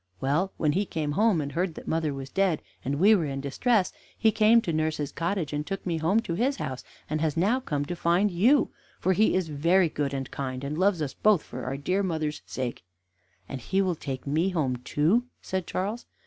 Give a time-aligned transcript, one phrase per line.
[0.19, 3.39] Well, when he came home, and heard that mother was dead, and we were in
[3.39, 7.37] distress, he came to nurse's cottage, and took me home to his house, and has
[7.37, 11.13] now come to find you, for he is very good and kind, and loves us
[11.13, 12.83] both for our dear mother's sake."
[13.47, 16.07] "And will he take me home too?" said Charles.